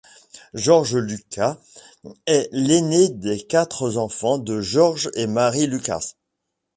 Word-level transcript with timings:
George 0.55 0.95
Lucas 0.95 1.59
est 2.25 2.49
l'aîné 2.51 3.09
des 3.09 3.45
quatre 3.45 3.97
enfants 3.97 4.39
de 4.39 4.59
George 4.59 5.11
et 5.13 5.27
Mary 5.27 5.67
Lucas. 5.67 6.15